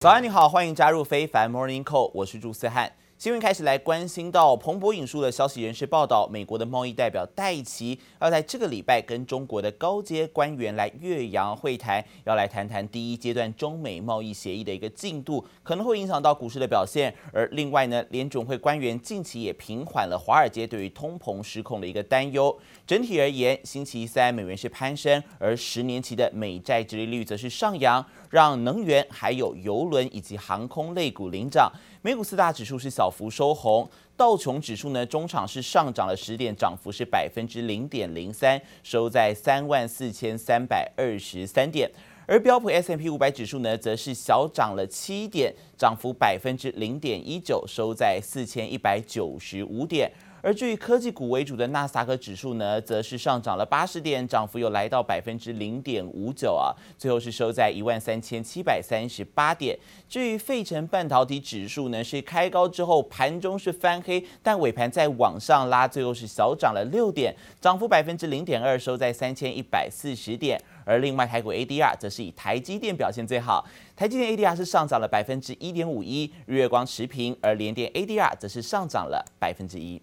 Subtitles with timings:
[0.00, 2.92] 早安，你好，欢迎加入非凡 Morning Call，我是朱思翰。
[3.18, 17.12] 新闻开始来关心到彭博引述的消息人士报道，美国的贸易代表戴奇要在这个礼拜跟中国的高阶官员来岳阳会谈，要来谈谈第一阶段中美贸易协议的一个进度，可能会影响到股市的表现。
[17.32, 22.56] 而另外呢，联准会官员近期也平缓了华尔街对于通膨失控的一个担忧。
[22.86, 31.68] 整体而言，星期三美元是攀升，而十年期的美债殖利率则是上扬，让能源、还有邮轮以及航空类股领涨。
[32.00, 41.90] 美股四大指数是小幅收红，道琼指数呢，中场是上涨了十点，涨幅是百分之零点零三，收在三万四千三百二十三点。
[42.26, 50.12] 而标普 S M P 五百指数呢，则是小涨了七点，涨幅百分之零点一九，收在四千一百九十五点。
[50.40, 59.78] 而至于科技股为主的纳斯达克指数呢，则是上涨了八十点，涨幅又来到百分之零点五九啊，最后是收在一万三千七百三十八点。
[60.08, 70.60] 至于费城半导体指数呢，是开高之后盘中是翻黑，但尾盘再往上拉，最后是小涨了六点，涨幅百分之零点二，收在三千一百四十点。
[70.84, 73.62] 而另外台股 ADR 则是以台积电表现最好，
[73.94, 80.00] 台积电 ADR 是上涨了百分之一点五一，日月光持平，而联电 ADR 则是上涨了百分之一。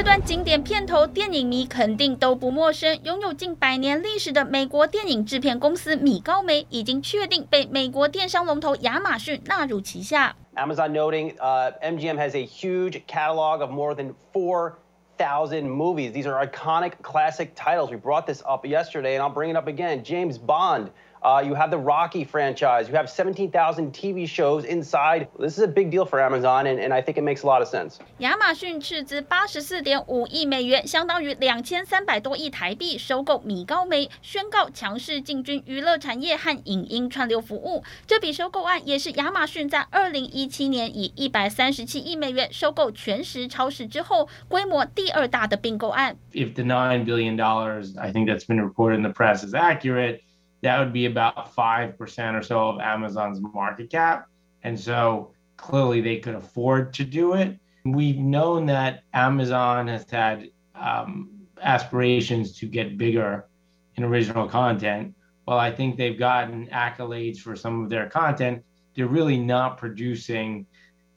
[0.00, 2.98] 这段经典片头，电影迷肯定都不陌生。
[3.02, 10.36] 拥有近百年历史的美国电影制片公司米高梅已经确定被美国电商龙头亚马逊纳入旗下。
[10.54, 16.12] Amazon noting, uh, MGM has a huge catalog of more than 4,000 movies.
[16.12, 17.90] These are iconic classic titles.
[17.90, 20.02] We brought this up yesterday, and I'll bring it up again.
[20.04, 20.90] James Bond.
[21.22, 22.88] Uh, you have the Rocky franchise.
[22.88, 25.26] You have 17,000 TV shows inside.
[25.40, 27.62] This is a big deal for Amazon, and, and I think it makes a lot
[27.62, 27.98] of sense.
[28.18, 37.82] 亚马逊斥资八十四点五亿美元，相当于两千三百多亿台币，收购米高梅，宣告强势进军娱乐产业和影音串流服务。
[38.06, 46.16] 这笔收购案也是亚马逊在二零一七年以一百三十七亿美元收购全食超市之后，规模第二大的并购案。
[46.32, 50.20] If the nine billion dollars, I think that's been reported in the press, is accurate.
[50.61, 54.27] that would be about 5% or so of Amazon's market cap.
[54.63, 57.59] And so clearly they could afford to do it.
[57.85, 63.47] We've known that Amazon has had um, aspirations to get bigger
[63.95, 65.15] in original content.
[65.47, 68.63] Well, I think they've gotten accolades for some of their content.
[68.95, 70.67] They're really not producing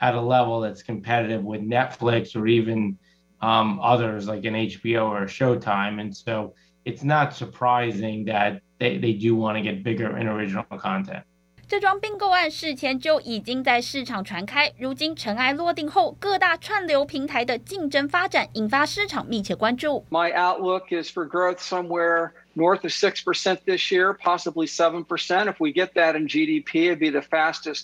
[0.00, 2.98] at a level that's competitive with Netflix or even
[3.40, 6.00] um, others like an HBO or Showtime.
[6.00, 6.54] And so
[6.85, 11.23] it's not surprising that they they do want to get bigger in original content.
[11.67, 20.03] 这桩并购案事前就已经在市场传开，如今尘埃落定后，各大串流平台的竞争发展引发市场密切关注。
[20.09, 25.47] My outlook is for growth somewhere north of six percent this year, possibly seven percent.
[25.47, 27.83] If we get that in GDP, it'd be the fastest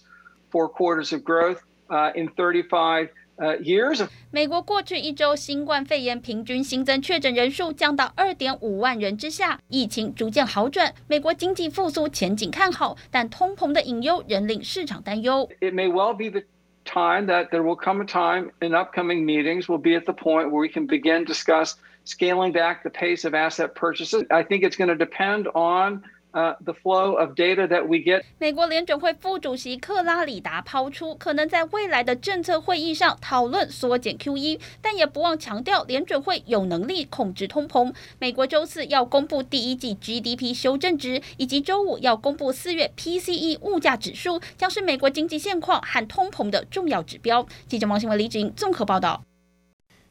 [0.50, 1.60] four quarters of growth
[1.92, 4.08] uh, in 35 呃，years。
[4.32, 15.50] 美国过去一周新冠肺炎平均新增确诊人数降到二点五万人之下，疫情逐渐好转，美国经济复苏前景看好，但通膨的隐忧仍令市场担忧。
[15.60, 16.46] It may well be the
[16.86, 20.50] time that there will come a time in upcoming meetings will be at the point
[20.50, 21.74] where we can begin discuss
[22.06, 24.24] scaling back the pace of asset purchases.
[24.30, 28.23] I think it's going to depend on The flow of data that we get.
[28.39, 37.93] 美国联准会副主席克拉里达抛出，可能在未来的政策会议上讨论缩减 QE，但也不忘强调联准会有能力控制通膨。
[38.19, 47.47] 美国周四要公布第一季 GDP 修正值，以及周五要公布四月 PCE 物价指数，将是美国经济现况和通膨的重要指标。
[47.67, 49.23] 记者王新文、李芷莹综合报道。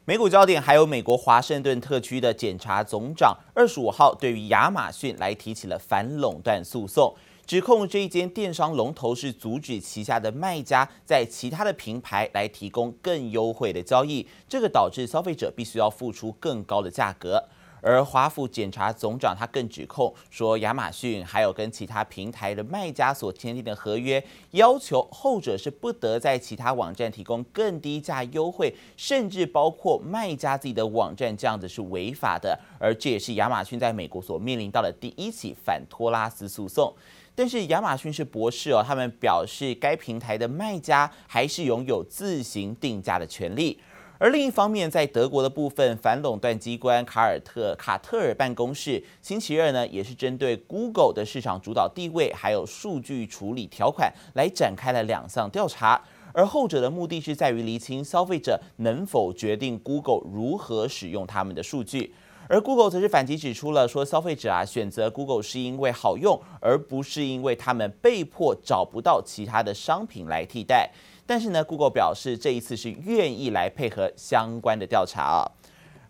[0.06, 7.14] 美股焦点还有美国华盛顿特区的检察总长二十五号对于亚马逊来提起了反垄断诉讼，
[7.46, 17.44] 指控这一间电商龙头是阻止旗下的卖家在其他的平台来提供更优惠的交易，这个导致消费者必须要付出更高的价格。
[17.82, 32.58] 而华府检察总长他更指控说，亚马逊还有跟其他平台的卖家所签订的合约，要求后者是不得在其他网站提供更低价优惠，甚至包括卖家自己的网站，这样子是违法的。
[32.78, 36.92] 而这也是亚马逊在美国所面临到的第一起反托拉斯诉讼。
[37.34, 43.78] 但是亚马逊是博士哦，他们表示该平台的卖家还是拥有自行定价的权利。
[44.20, 56.02] 而另一方面，在德国的部分，反垄断机关卡尔特卡特尔办公室星期二呢，也是针对 Google 的市场主导地位，还有数据处理条款来展开了两项调查。
[56.34, 62.12] 而后者的目的是在于厘清消费者能否决定 Google 如何使用他们的数据。
[62.50, 70.90] 而 Google 则是反击指出了说，消费者啊选择 Google 是因为好用，而不是因为他们被迫找不到其他的商品来替代。
[71.24, 75.46] 但是呢，Google 表示这一次是愿意来配合相关的调查啊。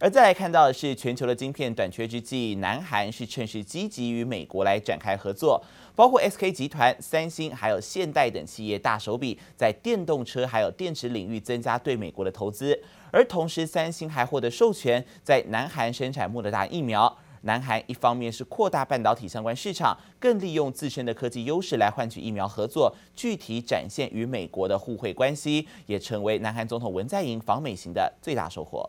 [0.02, 5.62] 而再来看到的是，全球的晶片短缺之际，南韩是趁势积极与美国来展开合作，
[5.94, 12.82] 包括 SK 集团、三星还有现代等企业大手笔在电动车还有电池领域增加对美国的投资。
[13.12, 17.18] 而同时，三星还获得授权在南韩生产莫德达疫苗。
[17.42, 28.88] 南韩一方面是扩大半导体相关市场，更利用自身的科技优势来换取疫苗合作，具体展现与美国的互惠关系，也成为南韩总统文在寅访美行的最大收获。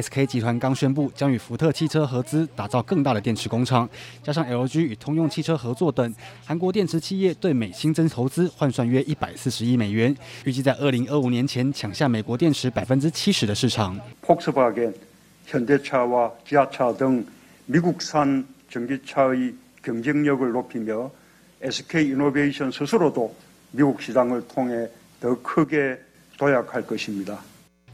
[0.00, 3.88] SK 集团刚宣布将与福特汽车合资打造更大的电池工厂，
[4.22, 6.14] 加上 LG 与通用汽车合作等，
[6.44, 13.98] 韩国电池企业对美新增投资换算约一百四十亿美元，预计在二零二五年前抢下美国电池百分之七十的市场。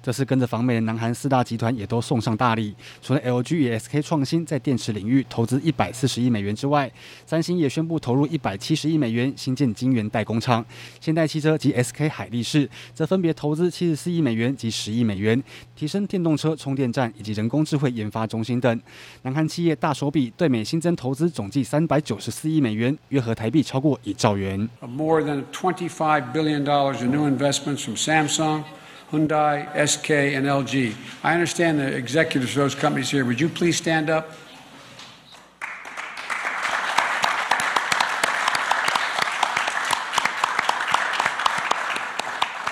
[0.05, 2.75] 则是跟着访美的南韩四大集团也都送上大礼。
[3.01, 6.93] 除了 LG 与 SK 创新在电池领域投资一百四十亿美元之外，
[7.25, 10.63] 三星也宣布投入一百七十亿美元新建晶圆代工厂。
[11.01, 15.43] 现代汽车及 SK 海力士则分别投资七十四亿美元及十亿美元，
[15.75, 18.79] 提升电动车充电站以及人工智慧研发中心等。
[19.23, 24.69] 南韩企业大手笔对美新增投资总计三百九十四亿美元，约合台币超过一兆元。
[24.87, 28.65] More than twenty-five billion dollars in new investments from Samsung.
[29.11, 30.95] Hyundai, SK, and LG.
[31.23, 33.25] I understand the executives of those companies here.
[33.25, 34.33] Would you please stand up?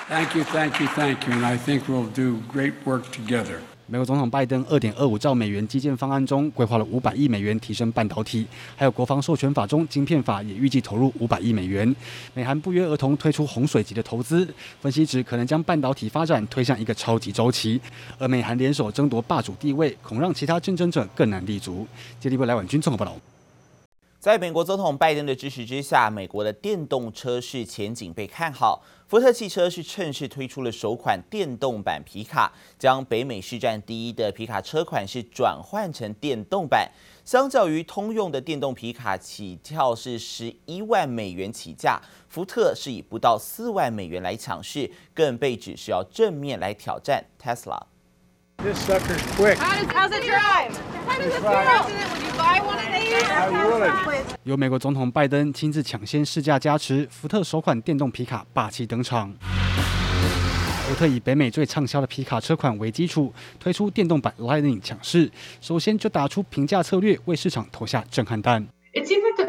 [0.07, 1.33] Thank you, thank you, thank you.
[1.33, 3.61] And I think we'll do great work together.
[3.85, 8.47] 美国总统拜登二点二五兆美元基建方案中，规划了五百亿美元提升半导体，
[8.77, 11.93] 还有国防授权法中晶片法也预计投入五百亿美元。
[12.33, 14.47] 美韩不约而同推出洪水级的投资，
[14.81, 17.79] 分析指可能将半导体发展推向一个超级周期。
[18.17, 21.85] 而美韩联手争夺霸主地位，恐让其他竞争者更难立足。
[22.19, 23.32] 接力波来晚军综合报道。
[24.23, 28.81] 在美国总统拜登的支持之下，美国的电动车市前景被看好。
[29.05, 32.49] 福特汽车是趁势推出了首款电动版皮卡，
[32.79, 36.89] 将北美市占第一的皮卡车款是转换成电动版。
[37.25, 47.77] 相较于通用的电动皮卡，起跳是十一万美元起价，福特是以不到四万美元来抢市，更被指是要正面来挑战 Tesla。
[54.43, 59.33] 由美国总统拜登亲自抢先试驾加持福特首款电动皮卡霸气登场。
[60.87, 65.29] 福特以北美最畅销的皮卡车款为基础推出电动版 lightning 抢势
[65.59, 68.65] 首先就打出平价策略为市场投下震撼弹。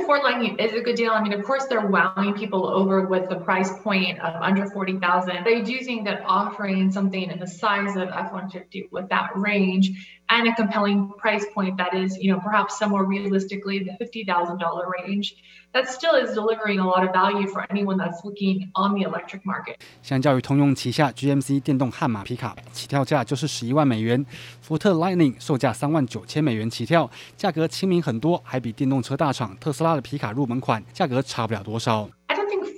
[0.08, 1.12] Lightning is a good deal.
[1.12, 5.44] I mean, of course, they're wowing people over with the price point of under 40,000.
[5.44, 10.49] They do think that offering something in the size of F-150 with that range and
[10.49, 15.37] a compelling price point that is, you know, perhaps somewhere realistically the $50,000 range,
[15.74, 19.41] that still is delivering a lot of value for anyone that's looking on the electric
[19.46, 19.75] market.
[20.01, 24.25] 相较于通用旗下 GMC 电动悍马皮卡，起跳价就是十一万美元，
[24.62, 32.10] 福特 Lightning 售价三万九千美元起跳，价格亲民很多，还比电动车大厂特斯拉的皮卡入门款价格差不了多少。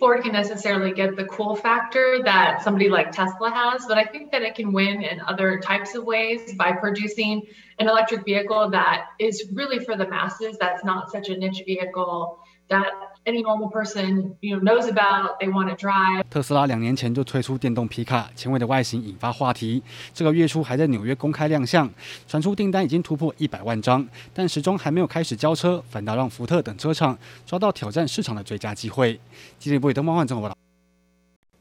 [0.01, 4.31] Ford can necessarily get the cool factor that somebody like Tesla has, but I think
[4.31, 7.43] that it can win in other types of ways by producing
[7.77, 12.39] an electric vehicle that is really for the masses, that's not such a niche vehicle
[12.68, 12.84] that
[13.24, 16.22] any normal person you know knows about they want to drive。
[16.30, 19.82] 特斯拉两年前就推出电动皮卡，前卫的外形引发话题。
[20.12, 21.90] 这个月初还在纽约公开亮相，
[22.26, 29.18] 传出订单已经突破一百万张，但始终还没有开始交车，反倒让福特等车厂抓到挑战市场的最佳机会。
[29.58, 30.65] 记者不以登方焕综合报道。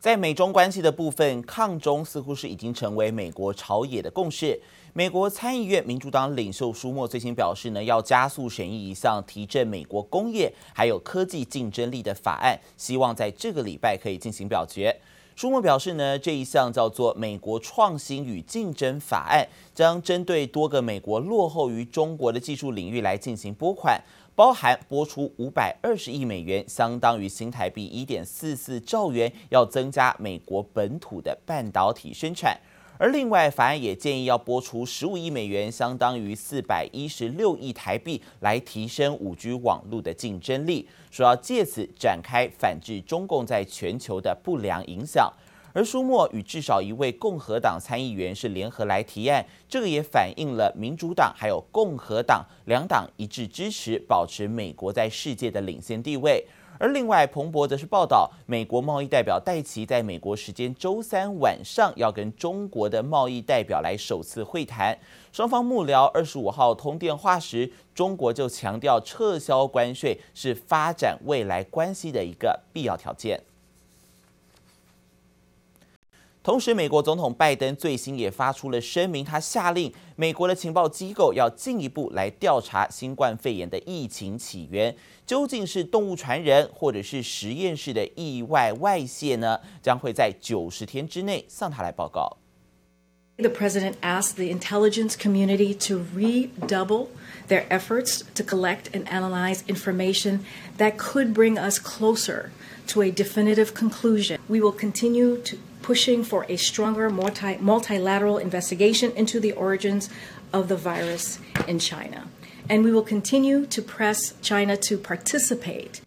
[0.06, 4.62] 在美中关系的部分，抗中似乎是已经成为美国朝野的共识。
[4.94, 14.96] 美国参议院民主党领袖舒默最新表示呢，要加速审议一项提振美国工业还有科技竞争力的法案，希望在这个礼拜可以进行表决。
[15.36, 24.02] 舒默表示呢，这一项叫做《美国创新与竞争法案》，将针对多个美国落后于中国的技术领域来进行拨款，
[24.34, 32.58] 包含拨出五百二十亿美元，相当于新台币一点四四兆元，要增加美国本土的半导体生产。
[32.98, 45.32] 而另外，法案也建议要拨出十五亿美元，相当于四百一十六亿台币，来提升五 G 网络的竞争力，说要借此展开反制中共在全球的不良影响。
[45.74, 56.46] 而舒默与至少一位共和党参议员是联合来提案，这个也反映了民主党还有共和党两党一致支持保持美国在世界的领先地位。
[56.78, 64.98] 而另外，彭博则是报道，美国贸易代表戴奇在美国时间周三晚上要跟中国的贸易代表来首次会谈。
[65.32, 73.42] 双方幕僚二十五号通电话时，中国就强调撤销关税是发展未来关系的一个必要条件。
[76.45, 89.61] 同时，美国总统拜登最新也发出了声明，他下令美国的情报机构要进一步来调查新冠肺炎的疫情起源，究竟是动物传人，或者是实验室的意外外泄呢？
[89.83, 92.39] 将会在九十天之内向他来报告。
[93.37, 97.09] The president asked the intelligence community to redouble
[97.49, 100.41] their efforts to collect and analyze information
[100.79, 102.51] that could bring us closer
[102.89, 104.39] to a definitive conclusion.
[104.49, 110.10] We will continue to pushing for a stronger multi, multilateral investigation into the origins
[110.52, 111.38] of the virus
[111.68, 112.28] in China.
[112.68, 116.02] And we will continue to press China to participate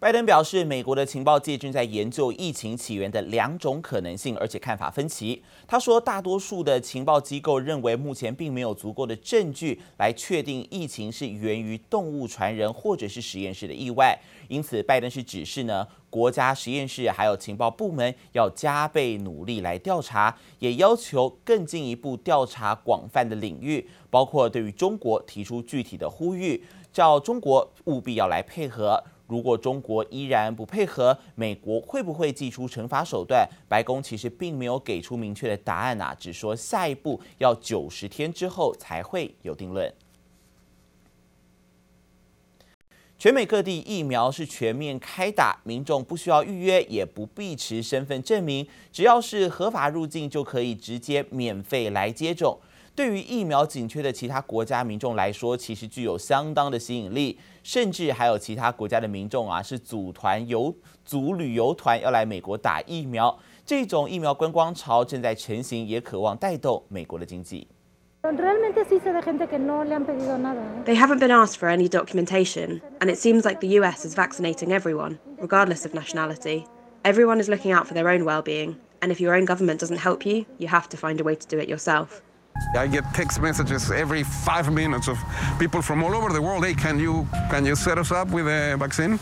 [0.00, 5.42] 拜登表示，美国的情报界正在研究疫情起源的两种可能性，而且看法分歧。
[5.66, 14.16] 他说，大多数的情报机构认为，目前并没有足够的证据来确定疫情是源于动物传人或者是实验室的意外。
[14.46, 26.62] 因此，拜登是指示呢，国家实验室还有情报部门要加倍努力来调查，也要求更进一步调查广泛的领域，包括对于中国提出具体的呼吁，
[26.92, 29.02] 叫中国务必要来配合。
[29.28, 33.46] 如果中国依然不配合，美国会不会祭出惩罚手段？
[33.68, 39.92] 白宫其实并没有给出明确的答案呐，只说下一步要九十天之后才会有定论。
[43.18, 52.58] 全美各地疫苗是全面开打，民众不需要预约，也不必持身份证明，只要是合法入境就可以直接免费来接种。
[52.97, 63.39] 对于疫苗紧缺的其他国家民众来说，其实具有相当的吸引力，甚至还有其他国家的民众啊，是组团游、组旅游团要来美国打疫苗。
[63.65, 67.67] 这种疫苗观光潮正在成型，也渴望带动美国的经济。
[68.21, 68.31] They
[70.95, 74.05] haven't been asked for any documentation, and it seems like the U.S.
[74.05, 76.65] is vaccinating everyone, regardless of nationality.
[77.03, 80.25] Everyone is looking out for their own well-being, and if your own government doesn't help
[80.25, 82.21] you, you have to find a way to do it yourself.
[82.74, 85.18] I get text messages every five minutes of
[85.58, 86.64] people from all over the world.
[86.64, 89.18] Hey, can you can you set us up with a vaccine?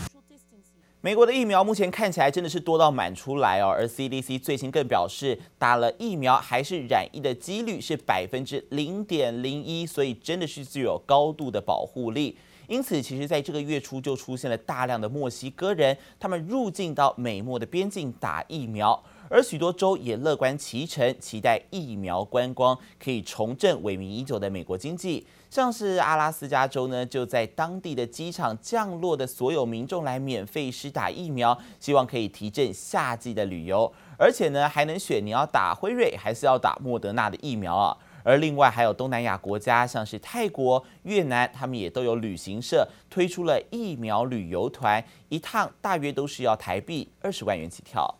[1.01, 12.37] 美国的疫苗目前看起来真的是多到满出来哦，而 CDC 最新更表示，打了疫苗还是染疫的几率是百分之零点零一，所以真的是具有高度的保护力。
[12.67, 19.01] 因此，其实在这个月初就出现了大量的墨西哥人，他们入境到美墨的边境打疫苗。
[19.29, 25.27] 而许多州也乐观其成，期待疫苗观光可以重振萎靡已久的美国经济。
[25.49, 33.93] 像是阿拉斯加州呢，就在当地的机场降落的所有民众来免费施打疫苗，希望可以提振夏季的旅游。
[34.19, 37.97] 而且呢，还能选你要打辉瑞还是要打莫德纳的疫苗啊。
[38.23, 48.19] 而另外还有东南亚国家，像是泰国、越南，他们也都有旅行社推出了疫苗旅游团，一趟大约都是要台币二十万元起跳。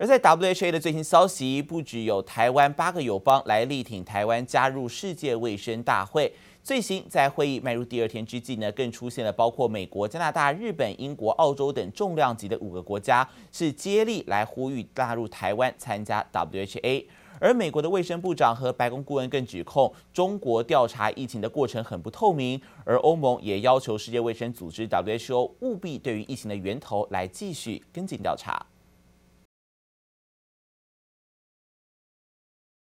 [0.00, 6.32] 而在 WHA 的最新消息，不只有台湾八个友邦来力挺台湾加入世界卫生大会。
[6.64, 17.04] 最新在会议迈入第二天之际呢，更出现了包括美国、加拿大、日本、英国、澳洲等重量级的五个国家，是接力来呼吁纳入台湾参加 WHA。
[17.38, 28.64] 而美国的卫生部长和白宫顾问更指控中国调查疫情的过程很不透明，而欧盟也要求世界卫生组织 WHO 务必对于疫情的源头来继续跟进调查。